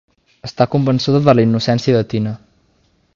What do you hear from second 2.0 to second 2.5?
Tina.